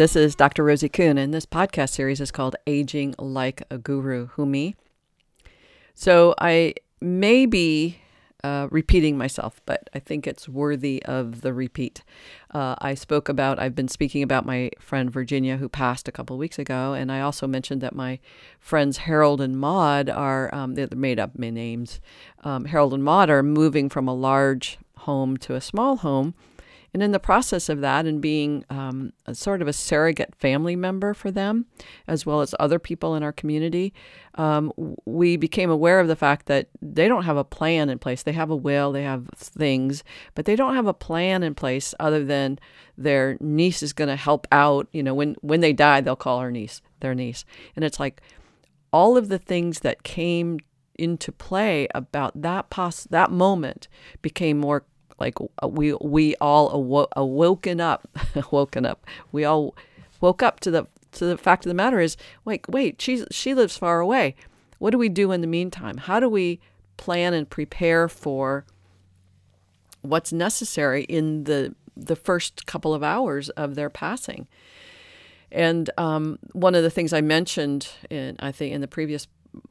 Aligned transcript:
This 0.00 0.16
is 0.16 0.34
Dr. 0.34 0.64
Rosie 0.64 0.88
Kuhn, 0.88 1.18
and 1.18 1.34
this 1.34 1.44
podcast 1.44 1.90
series 1.90 2.22
is 2.22 2.30
called 2.30 2.56
Aging 2.66 3.14
Like 3.18 3.64
a 3.68 3.76
Guru 3.76 4.28
Who 4.28 4.46
Me. 4.46 4.74
So 5.92 6.34
I 6.38 6.72
may 7.02 7.44
be 7.44 7.98
uh, 8.42 8.68
repeating 8.70 9.18
myself, 9.18 9.60
but 9.66 9.90
I 9.92 9.98
think 9.98 10.26
it's 10.26 10.48
worthy 10.48 11.02
of 11.02 11.42
the 11.42 11.52
repeat. 11.52 12.02
Uh, 12.50 12.76
I 12.78 12.94
spoke 12.94 13.28
about, 13.28 13.58
I've 13.58 13.74
been 13.74 13.88
speaking 13.88 14.22
about 14.22 14.46
my 14.46 14.70
friend 14.78 15.10
Virginia 15.10 15.58
who 15.58 15.68
passed 15.68 16.08
a 16.08 16.12
couple 16.12 16.34
of 16.34 16.40
weeks 16.40 16.58
ago, 16.58 16.94
and 16.94 17.12
I 17.12 17.20
also 17.20 17.46
mentioned 17.46 17.82
that 17.82 17.94
my 17.94 18.20
friends 18.58 18.96
Harold 18.96 19.42
and 19.42 19.58
Maud 19.58 20.08
are, 20.08 20.48
um, 20.54 20.76
they're 20.76 20.88
made 20.96 21.20
up 21.20 21.38
names. 21.38 22.00
Um, 22.42 22.64
Harold 22.64 22.94
and 22.94 23.04
Maud 23.04 23.28
are 23.28 23.42
moving 23.42 23.90
from 23.90 24.08
a 24.08 24.14
large 24.14 24.78
home 25.00 25.36
to 25.36 25.54
a 25.56 25.60
small 25.60 25.98
home 25.98 26.32
and 26.92 27.02
in 27.02 27.12
the 27.12 27.20
process 27.20 27.68
of 27.68 27.80
that, 27.80 28.06
and 28.06 28.20
being 28.20 28.64
um, 28.70 29.12
sort 29.32 29.62
of 29.62 29.68
a 29.68 29.72
surrogate 29.72 30.34
family 30.36 30.76
member 30.76 31.14
for 31.14 31.30
them, 31.30 31.66
as 32.06 32.26
well 32.26 32.40
as 32.40 32.54
other 32.58 32.78
people 32.78 33.14
in 33.14 33.22
our 33.22 33.32
community, 33.32 33.92
um, 34.34 34.72
we 35.04 35.36
became 35.36 35.70
aware 35.70 36.00
of 36.00 36.08
the 36.08 36.16
fact 36.16 36.46
that 36.46 36.68
they 36.82 37.08
don't 37.08 37.24
have 37.24 37.36
a 37.36 37.44
plan 37.44 37.88
in 37.88 37.98
place. 37.98 38.22
They 38.22 38.32
have 38.32 38.50
a 38.50 38.56
will, 38.56 38.92
they 38.92 39.02
have 39.02 39.28
things, 39.34 40.02
but 40.34 40.44
they 40.44 40.56
don't 40.56 40.74
have 40.74 40.86
a 40.86 40.94
plan 40.94 41.42
in 41.42 41.54
place 41.54 41.94
other 42.00 42.24
than 42.24 42.58
their 42.96 43.36
niece 43.40 43.82
is 43.82 43.92
going 43.92 44.08
to 44.08 44.16
help 44.16 44.46
out. 44.52 44.88
You 44.92 45.02
know, 45.02 45.14
when 45.14 45.36
when 45.40 45.60
they 45.60 45.72
die, 45.72 46.00
they'll 46.00 46.16
call 46.16 46.40
her 46.40 46.50
niece 46.50 46.82
their 47.00 47.14
niece, 47.14 47.44
and 47.76 47.84
it's 47.84 48.00
like 48.00 48.20
all 48.92 49.16
of 49.16 49.28
the 49.28 49.38
things 49.38 49.80
that 49.80 50.02
came 50.02 50.58
into 50.96 51.32
play 51.32 51.88
about 51.94 52.42
that 52.42 52.68
pos- 52.68 53.04
that 53.04 53.30
moment 53.30 53.88
became 54.20 54.58
more 54.58 54.84
like 55.20 55.34
uh, 55.62 55.68
we 55.68 55.92
we 55.94 56.34
all 56.36 56.70
awo- 56.72 57.08
awoken 57.14 57.80
up, 57.80 58.08
woken 58.50 58.86
up. 58.86 59.06
We 59.30 59.44
all 59.44 59.76
woke 60.20 60.42
up 60.42 60.60
to 60.60 60.70
the 60.70 60.86
to 61.12 61.26
the 61.26 61.36
fact 61.36 61.64
of 61.64 61.70
the 61.70 61.74
matter 61.74 62.00
is, 62.00 62.16
like, 62.44 62.66
wait, 62.68 63.00
she's 63.00 63.24
she 63.30 63.54
lives 63.54 63.76
far 63.76 64.00
away. 64.00 64.34
What 64.78 64.90
do 64.90 64.98
we 64.98 65.08
do 65.08 65.30
in 65.30 65.42
the 65.42 65.46
meantime? 65.46 65.98
How 65.98 66.18
do 66.18 66.28
we 66.28 66.60
plan 66.96 67.34
and 67.34 67.48
prepare 67.48 68.08
for 68.08 68.64
what's 70.02 70.32
necessary 70.32 71.04
in 71.04 71.44
the 71.44 71.74
the 71.96 72.16
first 72.16 72.66
couple 72.66 72.94
of 72.94 73.02
hours 73.02 73.50
of 73.50 73.74
their 73.74 73.90
passing? 73.90 74.48
And 75.52 75.90
um, 75.98 76.38
one 76.52 76.74
of 76.74 76.82
the 76.82 76.90
things 76.90 77.12
I 77.12 77.20
mentioned 77.20 77.88
in 78.08 78.36
I 78.40 78.52
think 78.52 78.72
in 78.72 78.80
the 78.80 78.88
previous 78.88 79.26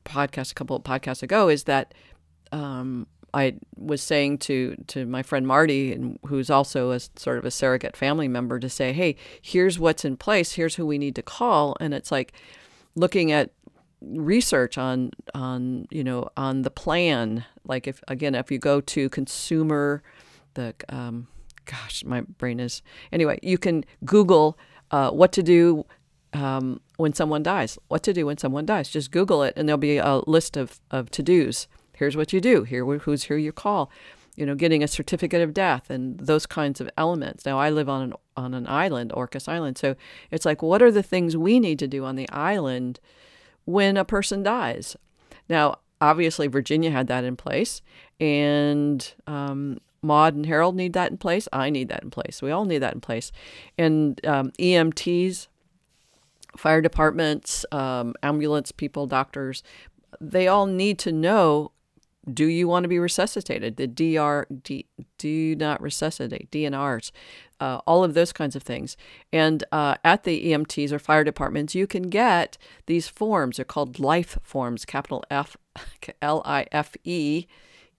podcast, 0.06 0.52
a 0.52 0.56
couple 0.56 0.76
of 0.76 0.84
podcasts 0.84 1.24
ago, 1.24 1.50
is 1.50 1.64
that 1.64 1.94
um, 2.52 3.08
I 3.34 3.56
was 3.76 4.02
saying 4.02 4.40
to 4.40 4.76
to 4.88 5.06
my 5.06 5.24
friend 5.24 5.46
Marty, 5.46 6.18
who's 6.28 6.50
also 6.50 6.92
a 6.92 7.00
sort 7.00 7.38
of 7.38 7.46
a 7.46 7.52
surrogate 7.52 7.96
family 7.96 8.28
member, 8.28 8.60
to 8.60 8.70
say, 8.70 8.94
"Hey, 8.94 9.16
here's 9.42 9.80
what's 9.80 10.06
in 10.06 10.18
place. 10.18 10.54
Here's 10.54 10.76
who 10.76 10.86
we 10.86 10.98
need 10.98 11.16
to 11.16 11.22
call." 11.22 11.76
And 11.80 11.94
it's 11.94 12.12
like 12.12 12.34
looking 12.96 13.32
at 13.32 13.52
research 14.02 14.78
on 14.78 15.12
on 15.34 15.88
you 15.92 16.04
know 16.04 16.30
on 16.38 16.64
the 16.64 16.72
plan. 16.72 17.46
Like 17.66 17.88
if 17.88 18.04
again, 18.08 18.36
if 18.36 18.52
you 18.52 18.58
go 18.58 18.82
to 18.82 19.10
consumer, 19.10 20.04
the 20.54 20.74
um, 20.90 21.28
gosh, 21.66 22.04
my 22.04 22.22
brain 22.22 22.60
is 22.60 22.82
anyway. 23.12 23.40
You 23.42 23.58
can 23.58 23.86
Google 24.06 24.58
uh, 24.92 25.12
what 25.12 25.32
to 25.34 25.44
do 25.44 25.86
um, 26.34 26.82
when 26.98 27.14
someone 27.14 27.44
dies. 27.44 27.78
What 27.88 28.04
to 28.04 28.14
do 28.14 28.26
when 28.26 28.38
someone 28.38 28.66
dies? 28.66 28.90
Just 28.90 29.12
Google 29.12 29.44
it, 29.44 29.54
and 29.56 29.68
there'll 29.68 29.78
be 29.78 29.98
a 29.98 30.22
list 30.28 30.58
of 30.58 30.80
of 30.92 31.10
to 31.12 31.24
dos 31.24 31.68
here's 32.00 32.18
what 32.18 32.34
you 32.34 32.42
do 32.42 32.64
here 32.64 32.86
who's 33.00 33.26
who 33.26 33.36
you 33.36 33.52
call 33.52 33.92
you 34.36 34.46
know 34.46 34.56
getting 34.56 34.82
a 34.82 34.88
certificate 34.88 35.42
of 35.42 35.54
death 35.54 35.90
and 35.90 36.18
those 36.20 36.46
kinds 36.46 36.82
of 36.82 36.90
elements 36.98 37.46
now 37.46 37.60
i 37.60 37.70
live 37.70 37.90
on 37.90 38.02
an 38.02 38.14
on 38.36 38.54
an 38.54 38.66
island 38.68 39.12
orcas 39.12 39.48
island 39.48 39.78
so 39.78 39.96
it's 40.32 40.46
like 40.46 40.64
what 40.64 40.82
are 40.82 40.92
the 40.92 41.04
things 41.04 41.38
we 41.38 41.60
need 41.60 41.78
to 41.78 41.88
do 41.88 42.06
on 42.06 42.16
the 42.16 42.28
island 42.30 43.00
when 43.66 43.98
a 43.98 44.06
person 44.06 44.42
dies 44.42 44.96
now 45.50 45.78
obviously 46.02 46.48
virginia 46.48 46.90
had 46.90 47.08
that 47.08 47.24
in 47.24 47.36
place 47.36 47.82
and 48.20 49.14
um, 49.28 49.80
Maud 50.02 50.34
and 50.34 50.46
Harold 50.46 50.76
need 50.76 50.94
that 50.94 51.12
in 51.12 51.18
place. 51.18 51.48
I 51.52 51.70
need 51.70 51.90
that 51.90 52.04
in 52.04 52.10
place. 52.10 52.42
We 52.42 52.52
all 52.52 52.66
need 52.66 52.80
that 52.80 52.94
in 52.94 53.02
place. 53.02 53.32
And 53.78 54.26
um, 54.26 54.52
EMTs, 54.52 55.48
fire 56.58 56.82
departments, 56.82 57.66
um, 57.72 58.14
ambulance 58.24 58.72
people, 58.72 59.08
doctors, 59.08 59.64
they 60.20 60.48
all 60.48 60.66
need 60.66 61.00
to 61.00 61.12
know 61.12 61.72
do 62.34 62.46
you 62.46 62.68
want 62.68 62.84
to 62.84 62.88
be 62.88 63.00
resuscitated? 63.00 63.78
The 63.78 63.88
DR, 63.88 64.48
D, 64.64 64.86
do 65.18 65.56
not 65.56 65.82
resuscitate, 65.82 66.52
DNRs, 66.52 67.12
uh, 67.60 67.82
all 67.86 68.04
of 68.04 68.14
those 68.14 68.32
kinds 68.32 68.56
of 68.56 68.64
things. 68.64 68.96
And 69.34 69.64
uh, 69.72 69.96
at 70.04 70.24
the 70.24 70.52
EMTs 70.52 70.92
or 70.92 71.00
fire 71.00 71.24
departments, 71.24 71.76
you 71.76 71.88
can 71.88 72.04
get 72.04 72.58
these 72.86 73.08
forms. 73.08 73.58
They're 73.58 73.66
called 73.66 74.00
life 74.00 74.38
forms, 74.44 74.86
capital 74.86 75.24
F, 75.30 75.58
L 76.22 76.42
I 76.46 76.66
F 76.72 76.96
E. 77.04 77.48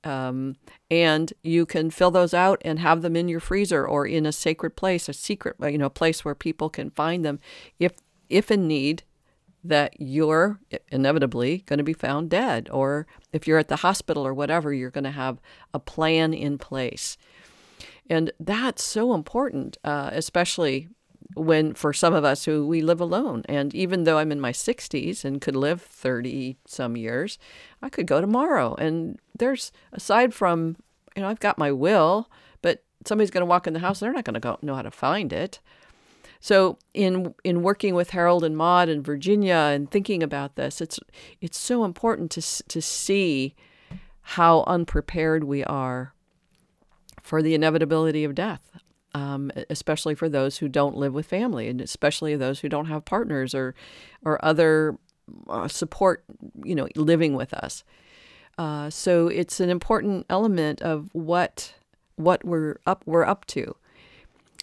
Um, 0.03 0.57
and 0.91 1.33
you 1.43 1.67
can 1.67 1.91
fill 1.91 2.11
those 2.11 2.33
out 2.33 2.63
and 2.65 2.79
have 2.79 3.03
them 3.03 3.17
in 3.17 3.29
your 3.29 3.41
freezer 3.41 3.87
or 3.87 4.07
in 4.07 4.25
a 4.25 4.33
sacred 4.33 4.75
place, 4.75 5.09
a 5.09 5.13
secret, 5.13 5.57
you 5.61 5.77
know, 5.77 5.91
place 5.91 6.25
where 6.25 6.35
people 6.35 6.71
can 6.71 6.91
find 6.91 7.23
them 7.23 7.39
if, 7.79 7.93
if 8.31 8.51
in 8.51 8.67
need 8.67 9.03
that 9.63 10.01
you're 10.01 10.59
inevitably 10.91 11.59
going 11.67 11.79
to 11.79 11.85
be 11.85 11.93
found 11.93 12.31
dead. 12.31 12.69
Or 12.73 13.07
if 13.33 13.47
you're 13.47 13.59
at 13.59 13.69
the 13.69 13.77
hospital 13.77 14.27
or 14.27 14.33
whatever, 14.33 14.73
you're 14.73 14.91
going 14.91 15.05
to 15.05 15.11
have 15.11 15.41
a 15.75 15.79
plan 15.79 16.33
in 16.33 16.59
place. 16.59 17.17
And 18.09 18.33
that's 18.41 18.83
so 18.83 19.15
important, 19.15 19.77
uh, 19.85 20.11
especially 20.13 20.89
when 21.35 21.75
for 21.75 21.93
some 21.93 22.13
of 22.13 22.25
us 22.25 22.45
who 22.45 22.67
we 22.67 22.81
live 22.81 23.01
alone. 23.01 23.43
And 23.49 23.75
even 23.75 24.05
though 24.05 24.19
I'm 24.19 24.33
in 24.33 24.41
my 24.41 24.53
60s 24.53 25.25
and 25.25 25.41
could 25.41 25.55
live 25.55 25.81
30 25.83 26.57
some 26.67 26.97
years, 26.97 27.39
I 27.83 27.89
could 27.89 28.07
go 28.07 28.21
tomorrow. 28.21 28.75
And 28.77 29.19
there's, 29.39 29.71
aside 29.93 30.35
from, 30.35 30.77
you 31.15 31.23
know, 31.23 31.29
I've 31.29 31.41
got 31.41 31.59
my 31.59 31.71
will, 31.71 32.29
but 32.63 32.83
somebody's 33.07 33.31
going 33.31 33.43
to 33.43 33.47
walk 33.47 33.67
in 33.67 33.75
the 33.75 33.81
house, 33.81 34.01
they're 34.01 34.13
not 34.13 34.25
going 34.25 34.35
to 34.35 34.41
go 34.41 34.59
know 34.63 34.75
how 34.75 34.83
to 34.83 34.91
find 34.91 35.33
it. 35.33 35.61
So 36.41 36.79
in 36.95 37.35
in 37.45 37.63
working 37.63 37.95
with 37.95 38.11
Harold 38.11 38.45
and 38.45 38.57
Maud 38.57 38.89
and 38.89 39.05
Virginia 39.05 39.55
and 39.55 39.91
thinking 39.91 40.23
about 40.23 40.57
this, 40.57 40.81
it's 40.81 40.99
it's 41.41 41.59
so 41.59 41.85
important 41.85 42.31
to 42.33 42.65
to 42.69 42.81
see 42.81 43.55
how 44.23 44.65
unprepared 44.67 45.45
we 45.45 45.63
are 45.65 46.15
for 47.23 47.43
the 47.43 47.55
inevitability 47.55 48.25
of 48.25 48.35
death, 48.35 48.79
um, 49.15 49.53
especially 49.69 50.15
for 50.15 50.29
those 50.29 50.59
who 50.59 50.69
don't 50.69 50.97
live 50.97 51.13
with 51.13 51.27
family, 51.27 51.69
and 51.69 51.81
especially 51.81 52.35
those 52.37 52.61
who 52.61 52.69
don't 52.69 52.87
have 52.87 53.05
partners 53.05 53.55
or 53.55 53.75
or 54.25 54.43
other 54.43 54.97
uh, 55.49 55.69
support, 55.69 56.25
you 56.65 56.75
know, 56.75 56.89
living 56.97 57.35
with 57.35 57.53
us. 57.53 57.85
Uh, 58.57 58.89
so 58.89 59.29
it's 59.29 59.61
an 59.61 59.69
important 59.69 60.25
element 60.31 60.81
of 60.81 61.11
what 61.13 61.75
what 62.17 62.45
we're 62.45 62.77
up 62.87 63.03
we're 63.05 63.27
up 63.27 63.45
to. 63.47 63.77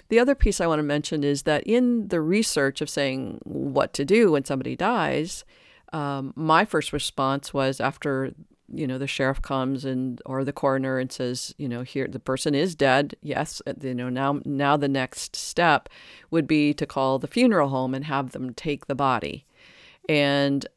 The 0.10 0.20
other 0.20 0.36
piece 0.36 0.62
I 0.62 0.68
want 0.68 0.80
to 0.80 0.84
mention 0.84 1.24
is 1.24 1.44
that 1.44 1.64
in 1.64 2.08
the 2.08 2.22
research 2.22 2.82
of 2.82 2.90
saying 2.90 3.40
what 3.44 3.94
to 3.94 4.06
do 4.06 4.32
when 4.32 4.46
somebody 4.46 4.76
dies, 4.76 5.44
um, 5.94 6.34
my 6.36 6.66
first 6.66 6.94
response 6.94 7.54
was 7.54 7.80
after 7.80 8.34
you 8.74 8.86
know 8.86 8.98
the 8.98 9.08
sheriff 9.08 9.42
comes 9.42 9.86
and 9.86 10.22
or 10.26 10.44
the 10.44 10.52
coroner 10.52 11.00
and 11.00 11.10
says 11.10 11.56
you 11.58 11.70
know 11.70 11.84
here 11.84 12.06
the 12.06 12.20
person 12.20 12.54
is 12.54 12.76
dead 12.76 13.16
yes 13.22 13.62
uh, 13.66 13.72
you 13.82 13.96
know 13.96 14.10
now 14.10 14.42
now 14.44 14.76
the 14.76 14.90
next 14.90 15.38
step 15.38 15.88
would 16.32 16.46
be 16.46 16.74
to 16.74 16.86
call 16.86 17.18
the 17.18 17.30
funeral 17.30 17.70
home 17.70 17.96
and 17.96 18.06
have 18.06 18.32
them 18.32 18.54
take 18.54 18.88
the 18.88 18.96
body. 18.96 19.46
And 20.10 20.68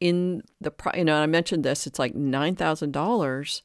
in 0.00 0.42
the 0.60 0.72
you 0.94 1.04
know 1.04 1.20
i 1.20 1.26
mentioned 1.26 1.64
this 1.64 1.86
it's 1.86 1.98
like 1.98 2.14
$9000 2.14 3.62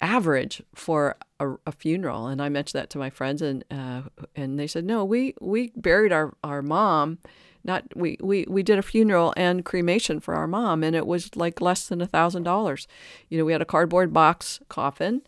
average 0.00 0.62
for 0.74 1.16
a, 1.40 1.50
a, 1.66 1.72
funeral 1.72 2.28
and 2.28 2.40
i 2.40 2.48
mentioned 2.48 2.80
that 2.80 2.88
to 2.88 2.98
my 2.98 3.10
friends 3.10 3.42
and 3.42 3.64
uh, 3.70 4.02
and 4.36 4.58
they 4.58 4.66
said 4.66 4.84
no 4.84 5.04
we 5.04 5.34
we 5.40 5.72
buried 5.76 6.12
our 6.12 6.34
our 6.44 6.62
mom 6.62 7.18
not 7.64 7.84
we 7.94 8.16
we 8.20 8.46
we 8.48 8.62
did 8.62 8.78
a 8.78 8.82
funeral 8.82 9.34
and 9.36 9.64
cremation 9.64 10.20
for 10.20 10.34
our 10.34 10.46
mom 10.46 10.82
and 10.82 10.96
it 10.96 11.06
was 11.06 11.36
like 11.36 11.60
less 11.60 11.86
than 11.88 12.00
a 12.00 12.06
thousand 12.06 12.42
dollars. 12.42 12.88
You 13.28 13.38
know 13.38 13.44
we 13.44 13.52
had 13.52 13.62
a 13.62 13.66
cardboard 13.66 14.12
box 14.12 14.60
coffin. 14.68 15.22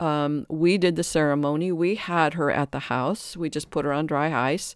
Um, 0.00 0.46
we 0.48 0.78
did 0.78 0.94
the 0.94 1.02
ceremony. 1.02 1.72
We 1.72 1.96
had 1.96 2.34
her 2.34 2.52
at 2.52 2.70
the 2.70 2.78
house. 2.78 3.36
We 3.36 3.50
just 3.50 3.70
put 3.70 3.84
her 3.84 3.92
on 3.92 4.06
dry 4.06 4.32
ice 4.32 4.74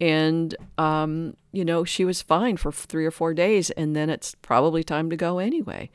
and 0.00 0.54
um, 0.78 1.36
you 1.52 1.64
know 1.64 1.84
she 1.84 2.04
was 2.04 2.22
fine 2.22 2.56
for 2.56 2.72
three 2.72 3.04
or 3.04 3.10
four 3.10 3.34
days 3.34 3.70
and 3.70 3.94
then 3.94 4.08
it's 4.08 4.34
probably 4.40 4.84
time 4.84 5.10
to 5.10 5.16
go 5.16 5.38
anyway. 5.38 5.90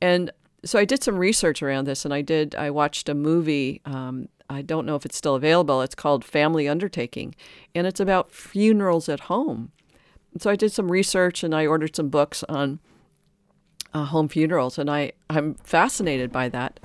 And 0.00 0.30
so 0.64 0.78
I 0.78 0.84
did 0.84 1.02
some 1.02 1.16
research 1.16 1.62
around 1.62 1.86
this, 1.86 2.04
and 2.04 2.14
I 2.14 2.22
did. 2.22 2.54
I 2.54 2.70
watched 2.70 3.08
a 3.08 3.14
movie. 3.14 3.80
Um, 3.84 4.28
I 4.48 4.62
don't 4.62 4.86
know 4.86 4.96
if 4.96 5.04
it's 5.04 5.16
still 5.16 5.34
available. 5.34 5.82
It's 5.82 5.94
called 5.94 6.24
Family 6.24 6.68
Undertaking, 6.68 7.34
and 7.74 7.86
it's 7.86 8.00
about 8.00 8.32
funerals 8.32 9.08
at 9.08 9.20
home. 9.20 9.72
so 10.38 10.50
I 10.50 10.56
did 10.56 10.72
some 10.72 10.90
research, 10.90 11.42
and 11.42 11.54
I 11.54 11.66
ordered 11.66 11.96
some 11.96 12.08
books 12.08 12.44
on 12.48 12.80
uh, 13.92 14.06
home 14.06 14.28
funerals, 14.28 14.78
and 14.78 14.90
I 14.90 15.12
I'm 15.30 15.54
fascinated 15.54 16.32
by 16.32 16.48
that 16.50 16.80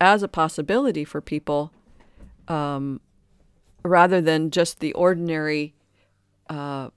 as 0.00 0.22
a 0.22 0.28
possibility 0.28 1.04
for 1.04 1.20
people 1.20 1.72
um, 2.48 3.00
rather 3.82 4.20
than 4.20 4.50
just 4.50 4.80
the 4.80 4.92
ordinary 4.92 5.74
uh, 6.50 6.90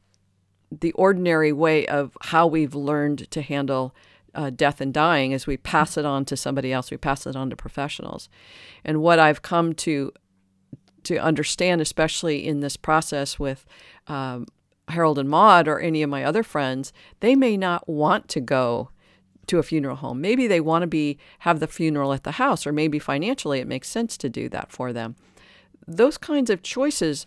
the 0.72 0.92
ordinary 0.94 1.54
way 1.54 1.88
of 1.88 2.18
how 2.24 2.46
we've 2.46 2.76
learned 2.76 3.30
to 3.32 3.42
handle 3.42 3.96
uh, 4.38 4.52
death 4.52 4.80
and 4.80 4.94
dying 4.94 5.32
is 5.32 5.48
we 5.48 5.58
pass 5.58 5.98
it 5.98 6.06
on 6.06 6.24
to 6.26 6.38
somebody 6.38 6.72
else. 6.72 6.92
We 6.92 6.98
pass 6.98 7.26
it 7.26 7.36
on 7.36 7.50
to 7.50 7.56
professionals. 7.56 8.30
And 8.86 9.02
what 9.02 9.20
i've 9.20 9.42
come 9.42 9.74
to 9.74 10.14
to 11.04 11.18
understand 11.18 11.82
especially 11.82 12.46
in 12.46 12.60
this 12.60 12.78
process 12.78 13.40
with 13.40 13.66
um, 14.08 14.46
harold 14.90 15.18
and 15.18 15.30
maud 15.30 15.68
or 15.68 15.80
any 15.80 16.04
of 16.04 16.10
my 16.10 16.24
other 16.24 16.44
friends 16.44 16.94
they 17.20 17.36
may 17.36 17.58
not 17.58 17.90
want 17.90 18.28
to 18.30 18.40
go 18.40 18.90
to 19.48 19.60
a 19.60 19.64
funeral 19.64 19.96
home. 19.96 20.20
Maybe 20.20 20.46
they 20.46 20.60
want 20.60 20.84
to 20.84 20.88
be 20.88 21.18
have 21.40 21.60
the 21.60 21.68
funeral 21.68 22.14
at 22.14 22.24
the 22.24 22.32
house 22.32 22.68
or 22.68 22.72
maybe 22.72 23.00
financially 23.00 23.60
it 23.60 23.68
makes 23.68 23.90
sense 23.90 24.18
to 24.18 24.30
do 24.30 24.50
that 24.50 24.72
for 24.72 24.94
them. 24.94 25.16
Those 25.88 26.18
kinds 26.18 26.50
of 26.50 26.62
choices 26.62 27.26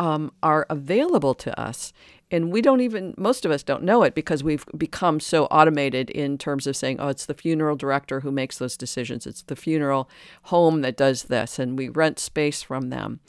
um, 0.00 0.32
are 0.42 0.66
available 0.70 1.34
to 1.34 1.60
us. 1.60 1.92
And 2.30 2.50
we 2.50 2.62
don't 2.62 2.80
even, 2.80 3.14
most 3.18 3.44
of 3.44 3.50
us 3.50 3.62
don't 3.62 3.82
know 3.82 4.02
it 4.02 4.14
because 4.14 4.42
we've 4.42 4.64
become 4.76 5.20
so 5.20 5.44
automated 5.46 6.08
in 6.08 6.38
terms 6.38 6.66
of 6.66 6.74
saying, 6.74 6.98
oh, 6.98 7.08
it's 7.08 7.26
the 7.26 7.34
funeral 7.34 7.76
director 7.76 8.20
who 8.20 8.32
makes 8.32 8.56
those 8.56 8.78
decisions. 8.78 9.26
It's 9.26 9.42
the 9.42 9.56
funeral 9.56 10.08
home 10.44 10.80
that 10.80 10.96
does 10.96 11.24
this, 11.24 11.58
and 11.58 11.76
we 11.76 11.90
rent 11.90 12.18
space 12.18 12.62
from 12.62 12.88
them. 12.88 13.20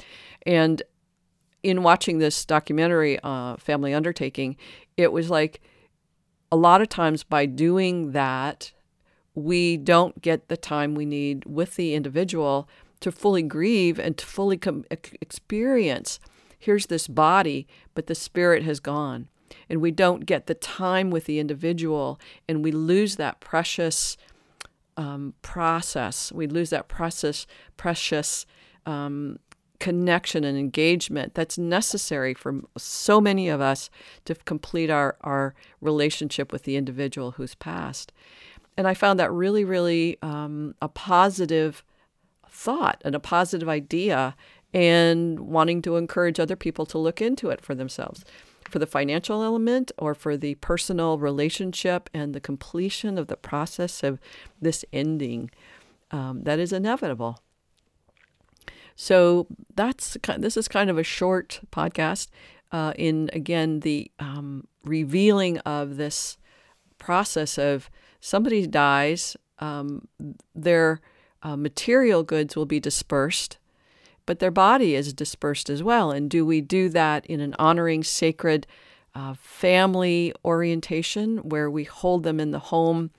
And 0.46 0.82
in 1.62 1.84
watching 1.84 2.20
this 2.20 2.46
documentary, 2.46 3.20
uh, 3.22 3.58
Family 3.58 3.94
Undertaking, 3.94 4.56
it 4.96 5.12
was 5.12 5.30
like 5.30 5.60
a 6.52 6.56
lot 6.56 6.82
of 6.82 6.88
times 6.88 7.24
by 7.24 7.48
doing 7.48 8.14
that, 8.14 8.72
we 9.36 9.76
don't 9.76 10.22
get 10.22 10.48
the 10.48 10.58
time 10.58 10.96
we 10.96 11.06
need 11.06 11.44
with 11.46 11.76
the 11.76 11.96
individual 11.96 12.70
to 13.02 13.12
fully 13.12 13.42
grieve 13.42 14.00
and 14.00 14.18
to 14.18 14.26
fully 14.26 14.58
com- 14.58 14.86
experience 14.90 16.20
here's 16.62 16.86
this 16.86 17.08
body, 17.08 17.68
but 17.96 18.06
the 18.06 18.16
spirit 18.16 18.64
has 18.64 18.80
gone. 18.80 19.28
And 19.68 19.82
we 19.82 19.92
don't 19.92 20.26
get 20.26 20.46
the 20.46 20.54
time 20.54 21.10
with 21.10 21.26
the 21.26 21.40
individual, 21.40 22.20
and 22.48 22.64
we 22.64 22.72
lose 22.72 23.16
that 23.16 23.40
precious 23.40 24.16
um, 24.96 25.34
process. 25.42 26.32
We 26.32 26.48
lose 26.48 26.70
that 26.70 26.88
process, 26.88 27.48
precious 27.76 28.46
um, 28.86 29.40
connection 29.80 30.44
and 30.44 30.58
engagement 30.58 31.34
that's 31.34 31.58
necessary 31.58 32.36
for 32.36 32.62
so 32.78 33.20
many 33.20 33.50
of 33.50 33.60
us 33.60 33.90
to 34.26 34.36
complete 34.36 34.92
our, 34.92 35.18
our 35.22 35.56
relationship 35.82 36.52
with 36.54 36.64
the 36.64 36.76
individual 36.76 37.32
who's 37.32 37.56
passed. 37.56 38.14
And 38.78 38.88
I 38.88 38.94
found 38.94 39.20
that 39.20 39.32
really, 39.32 39.66
really 39.66 40.20
um, 40.22 40.76
a 40.82 40.88
positive 40.88 41.84
thought 42.48 43.02
and 43.04 43.16
a 43.16 43.20
positive 43.20 43.68
idea 43.68 44.36
and 44.74 45.40
wanting 45.40 45.82
to 45.82 45.98
encourage 45.98 46.40
other 46.40 46.56
people 46.56 46.86
to 46.86 46.98
look 46.98 47.22
into 47.22 47.50
it 47.50 47.62
for 47.62 47.76
themselves 47.76 48.24
for 48.72 48.80
the 48.80 48.88
financial 48.88 49.44
element 49.44 49.92
or 49.98 50.16
for 50.16 50.38
the 50.38 50.56
personal 50.56 51.18
relationship 51.18 52.10
and 52.14 52.34
the 52.34 52.40
completion 52.40 53.18
of 53.18 53.28
the 53.28 53.36
process 53.36 54.02
of 54.02 54.20
this 54.62 54.86
ending 54.94 55.52
um, 56.12 56.44
that 56.44 56.58
is 56.58 56.72
inevitable. 56.74 57.40
So 58.96 59.48
that's 59.76 60.18
this 60.38 60.58
is 60.58 60.68
kind 60.68 60.90
of 60.90 60.98
a 60.98 61.04
short 61.04 61.62
podcast 61.72 62.28
uh, 62.72 62.94
in 62.98 63.30
again 63.34 63.82
the 63.82 64.12
um, 64.20 64.68
revealing 64.84 65.58
of 65.60 65.98
this 65.98 66.38
process 66.98 67.58
of 67.58 67.90
somebody 68.20 68.68
dies, 68.68 69.36
um, 69.60 70.08
their 70.54 71.02
uh, 71.44 71.58
material 71.58 72.24
goods 72.24 72.56
will 72.56 72.68
be 72.68 72.80
dispersed 72.80 73.58
but 74.32 74.40
their 74.40 74.50
body 74.50 74.96
is 74.96 75.12
dispersed 75.12 75.70
as 75.70 75.84
well. 75.84 76.10
And 76.10 76.30
do 76.30 76.46
we 76.46 76.62
do 76.62 76.88
that 76.88 77.26
in 77.26 77.42
an 77.42 77.54
honoring, 77.60 78.02
sacred 78.02 78.66
uh, 79.14 79.34
family 79.34 80.34
orientation 80.46 81.40
where 81.40 81.70
we 81.70 81.84
hold 81.84 82.24
them 82.24 82.40
in 82.40 82.52
the 82.52 82.60
home 82.60 83.12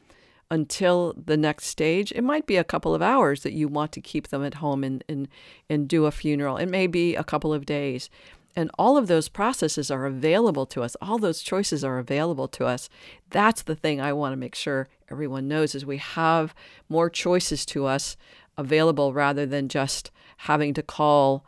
until 0.51 1.13
the 1.23 1.37
next 1.37 1.67
stage? 1.67 2.13
It 2.13 2.25
might 2.25 2.47
be 2.47 2.57
a 2.57 2.65
couple 2.65 2.95
of 2.95 3.03
hours 3.03 3.43
that 3.43 3.53
you 3.53 3.69
want 3.69 3.93
to 3.93 4.01
keep 4.01 4.29
them 4.29 4.43
at 4.43 4.55
home 4.55 4.83
and, 4.83 5.05
and, 5.07 5.29
and 5.69 5.87
do 5.87 6.07
a 6.07 6.11
funeral. 6.11 6.57
It 6.57 6.71
may 6.71 6.87
be 6.87 7.15
a 7.15 7.23
couple 7.23 7.53
of 7.53 7.67
days. 7.67 8.09
And 8.57 8.71
all 8.79 8.97
of 8.97 9.07
those 9.07 9.29
processes 9.29 9.91
are 9.91 10.07
available 10.07 10.65
to 10.65 10.83
us. 10.83 10.97
All 11.03 11.19
those 11.19 11.43
choices 11.43 11.85
are 11.85 11.99
available 11.99 12.49
to 12.49 12.65
us. 12.65 12.89
That's 13.29 13.61
the 13.61 13.77
thing 13.77 14.01
I 14.01 14.15
want 14.15 14.33
to 14.33 14.39
make 14.39 14.55
sure 14.55 14.89
everyone 15.11 15.47
knows 15.47 15.75
is 15.75 15.85
we 15.85 15.99
have 15.99 16.55
more 16.89 17.11
choices 17.11 17.67
to 17.67 17.85
us 17.85 18.17
available 18.57 19.13
rather 19.13 19.47
than 19.47 19.69
just 19.69 20.11
having 20.39 20.75
to 20.75 20.83
call 20.83 21.45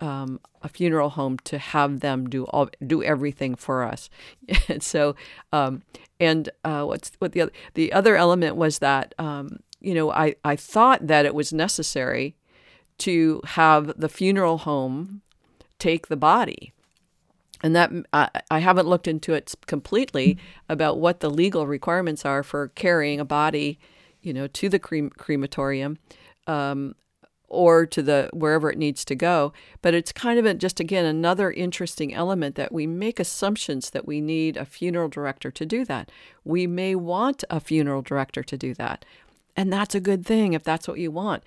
um, 0.00 0.40
a 0.62 0.68
funeral 0.68 1.10
home 1.10 1.38
to 1.44 1.58
have 1.58 2.00
them 2.00 2.28
do 2.28 2.44
all, 2.46 2.68
do 2.84 3.02
everything 3.02 3.54
for 3.54 3.82
us. 3.82 4.10
and 4.68 4.82
so, 4.82 5.14
um, 5.52 5.82
and 6.20 6.48
uh, 6.64 6.84
what's 6.84 7.12
what 7.18 7.32
the 7.32 7.42
other 7.42 7.52
the 7.74 7.92
other 7.92 8.16
element 8.16 8.56
was 8.56 8.78
that 8.80 9.14
um, 9.18 9.60
you 9.80 9.94
know 9.94 10.10
I 10.10 10.36
I 10.44 10.56
thought 10.56 11.06
that 11.06 11.26
it 11.26 11.34
was 11.34 11.52
necessary 11.52 12.36
to 12.98 13.40
have 13.44 13.98
the 13.98 14.08
funeral 14.08 14.58
home 14.58 15.22
take 15.78 16.08
the 16.08 16.16
body. 16.16 16.72
And 17.62 17.74
that 17.74 17.90
I, 18.12 18.28
I 18.50 18.58
haven't 18.58 18.86
looked 18.86 19.08
into 19.08 19.32
it 19.32 19.54
completely 19.66 20.36
about 20.68 20.98
what 20.98 21.20
the 21.20 21.30
legal 21.30 21.66
requirements 21.66 22.24
are 22.24 22.42
for 22.42 22.68
carrying 22.68 23.20
a 23.20 23.24
body, 23.24 23.78
you 24.20 24.32
know, 24.34 24.46
to 24.48 24.68
the 24.68 24.78
crematorium. 24.78 25.98
Um, 26.46 26.94
or 27.48 27.86
to 27.86 28.02
the 28.02 28.28
wherever 28.32 28.70
it 28.70 28.78
needs 28.78 29.04
to 29.04 29.14
go. 29.14 29.52
But 29.80 29.94
it's 29.94 30.12
kind 30.12 30.38
of 30.38 30.44
a, 30.44 30.54
just 30.54 30.80
again 30.80 31.04
another 31.04 31.52
interesting 31.52 32.12
element 32.12 32.56
that 32.56 32.72
we 32.72 32.86
make 32.86 33.20
assumptions 33.20 33.90
that 33.90 34.06
we 34.06 34.20
need 34.20 34.56
a 34.56 34.64
funeral 34.64 35.08
director 35.08 35.50
to 35.52 35.64
do 35.64 35.84
that. 35.84 36.10
We 36.44 36.66
may 36.66 36.94
want 36.94 37.44
a 37.48 37.60
funeral 37.60 38.02
director 38.02 38.42
to 38.42 38.56
do 38.56 38.74
that. 38.74 39.04
And 39.56 39.72
that's 39.72 39.94
a 39.94 40.00
good 40.00 40.26
thing 40.26 40.52
if 40.52 40.64
that's 40.64 40.88
what 40.88 40.98
you 40.98 41.10
want. 41.10 41.44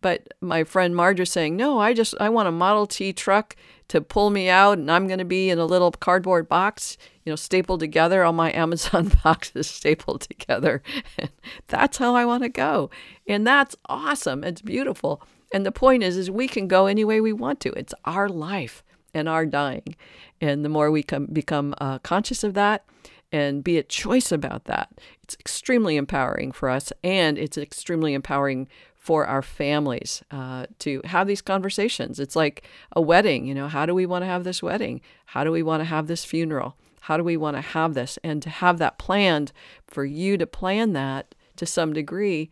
But 0.00 0.28
my 0.40 0.64
friend 0.64 0.94
Marge 0.96 1.20
is 1.20 1.30
saying, 1.30 1.56
no, 1.56 1.78
I 1.78 1.92
just 1.92 2.14
I 2.20 2.28
want 2.28 2.48
a 2.48 2.52
Model 2.52 2.86
T 2.86 3.12
truck 3.12 3.56
to 3.88 4.00
pull 4.00 4.30
me 4.30 4.48
out, 4.48 4.78
and 4.78 4.90
I'm 4.90 5.06
going 5.06 5.18
to 5.18 5.24
be 5.24 5.50
in 5.50 5.58
a 5.58 5.64
little 5.64 5.90
cardboard 5.90 6.48
box, 6.48 6.96
you 7.24 7.32
know, 7.32 7.36
stapled 7.36 7.80
together. 7.80 8.22
All 8.22 8.32
my 8.32 8.52
Amazon 8.54 9.10
boxes 9.24 9.68
stapled 9.68 10.22
together. 10.22 10.82
that's 11.68 11.98
how 11.98 12.14
I 12.14 12.24
want 12.24 12.42
to 12.44 12.48
go, 12.48 12.90
and 13.26 13.46
that's 13.46 13.76
awesome. 13.86 14.44
It's 14.44 14.62
beautiful. 14.62 15.22
And 15.52 15.66
the 15.66 15.72
point 15.72 16.02
is, 16.02 16.16
is 16.16 16.30
we 16.30 16.46
can 16.48 16.68
go 16.68 16.86
any 16.86 17.04
way 17.04 17.20
we 17.20 17.32
want 17.32 17.60
to. 17.60 17.72
It's 17.72 17.94
our 18.04 18.28
life 18.28 18.84
and 19.12 19.28
our 19.28 19.44
dying. 19.44 19.96
And 20.40 20.64
the 20.64 20.68
more 20.68 20.90
we 20.90 21.02
come, 21.02 21.26
become 21.26 21.74
uh, 21.78 21.98
conscious 21.98 22.44
of 22.44 22.54
that 22.54 22.84
and 23.32 23.62
be 23.62 23.78
a 23.78 23.82
choice 23.82 24.32
about 24.32 24.64
that, 24.64 24.90
it's 25.22 25.36
extremely 25.38 25.96
empowering 25.96 26.52
for 26.52 26.68
us. 26.68 26.92
And 27.02 27.38
it's 27.38 27.58
extremely 27.58 28.14
empowering 28.14 28.68
for 29.00 29.26
our 29.26 29.40
families 29.40 30.22
uh, 30.30 30.66
to 30.78 31.00
have 31.06 31.26
these 31.26 31.40
conversations. 31.40 32.20
It's 32.20 32.36
like 32.36 32.68
a 32.92 33.00
wedding. 33.00 33.46
You 33.46 33.54
know, 33.54 33.66
how 33.66 33.86
do 33.86 33.94
we 33.94 34.04
want 34.04 34.22
to 34.22 34.26
have 34.26 34.44
this 34.44 34.62
wedding? 34.62 35.00
How 35.24 35.42
do 35.42 35.50
we 35.50 35.62
want 35.62 35.80
to 35.80 35.86
have 35.86 36.06
this 36.06 36.22
funeral? 36.22 36.76
How 37.00 37.16
do 37.16 37.24
we 37.24 37.38
want 37.38 37.56
to 37.56 37.62
have 37.62 37.94
this? 37.94 38.18
And 38.22 38.42
to 38.42 38.50
have 38.50 38.76
that 38.76 38.98
planned, 38.98 39.52
for 39.86 40.04
you 40.04 40.36
to 40.36 40.46
plan 40.46 40.92
that 40.92 41.34
to 41.56 41.64
some 41.64 41.94
degree 41.94 42.50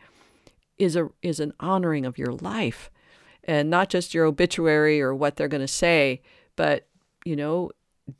is 0.78 0.96
a 0.96 1.10
is 1.22 1.38
an 1.38 1.52
honoring 1.60 2.06
of 2.06 2.16
your 2.16 2.32
life 2.32 2.90
and 3.44 3.68
not 3.68 3.90
just 3.90 4.14
your 4.14 4.24
obituary 4.24 5.00
or 5.00 5.14
what 5.14 5.36
they're 5.36 5.48
going 5.48 5.60
to 5.60 5.68
say 5.68 6.22
but 6.56 6.86
you 7.24 7.34
know 7.34 7.70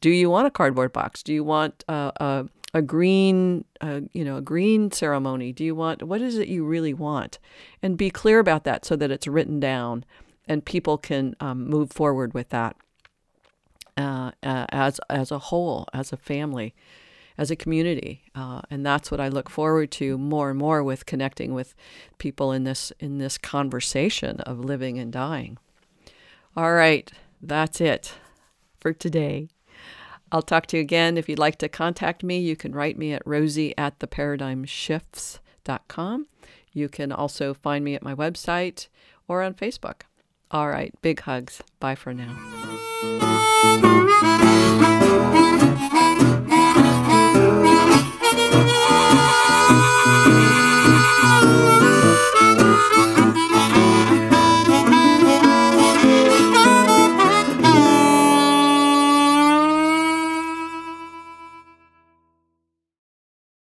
do 0.01 0.11
you 0.11 0.29
want 0.29 0.47
a 0.47 0.51
cardboard 0.51 0.93
box 0.93 1.23
do 1.23 1.33
you 1.33 1.45
want 1.45 1.85
uh, 1.89 2.11
a, 2.17 2.47
a 2.75 2.83
green 2.83 3.65
uh, 3.81 4.01
you 4.13 4.25
know 4.25 4.37
a 4.37 4.43
green 4.43 4.91
ceremony 4.91 5.53
do 5.53 5.65
you 5.65 5.75
want 5.75 6.03
what 6.03 6.21
is 6.21 6.37
it 6.37 6.49
you 6.49 6.65
really 6.65 6.93
want 6.93 7.39
and 7.83 7.97
be 7.97 8.11
clear 8.11 8.39
about 8.39 8.65
that 8.65 8.85
so 8.85 8.95
that 8.95 9.11
it's 9.11 9.27
written 9.27 9.59
down 9.59 10.05
and 10.47 10.65
people 10.65 10.99
can 10.99 11.35
um, 11.41 11.67
move 11.67 11.91
forward 11.91 12.35
with 12.35 12.51
that 12.51 12.77
uh, 13.97 14.31
uh 14.43 14.67
as 14.71 15.01
as 15.09 15.31
a 15.31 15.39
whole 15.39 15.87
as 15.93 16.13
a 16.13 16.17
family 16.17 16.75
as 17.39 17.53
a 17.53 17.57
community. 17.57 18.25
Uh, 18.35 18.61
and 18.69 18.85
that's 18.85 19.11
what 19.11 19.21
I 19.21 19.29
look 19.29 19.49
forward 19.49 19.93
to 19.93 20.19
more 20.19 20.51
and 20.51 20.59
more 20.59 20.83
with 20.83 21.07
connecting 21.07 21.55
with 21.55 21.75
people 22.19 22.53
in 22.53 22.65
this 22.65 22.93
in 22.99 23.19
this 23.19 23.39
conversation 23.39 24.41
of 24.41 24.59
living 24.59 24.99
and 24.99 25.13
dying. 25.13 25.57
All 26.57 26.75
right, 26.75 27.11
that's 27.41 27.81
it 27.81 28.15
for 28.81 28.93
today. 28.93 29.49
I'll 30.31 30.43
talk 30.43 30.67
to 30.69 30.77
you 30.77 30.83
again. 30.83 31.17
If 31.17 31.29
you'd 31.29 31.39
like 31.39 31.57
to 31.59 31.69
contact 31.69 32.23
me, 32.23 32.39
you 32.39 32.55
can 32.57 32.73
write 32.73 32.99
me 32.99 33.13
at 33.13 33.27
rosie 33.27 33.77
at 33.79 33.99
theparadigmshifts.com. 33.99 36.27
You 36.73 36.89
can 36.89 37.13
also 37.13 37.55
find 37.55 37.85
me 37.85 37.95
at 37.95 38.03
my 38.03 38.15
website 38.15 38.89
or 39.27 39.43
on 39.43 39.55
Facebook. 39.55 40.03
All 40.51 40.69
right, 40.69 40.95
big 41.03 41.21
hugs. 41.21 41.63
Bye 41.81 41.95
for 41.95 42.15
now. 42.15 42.35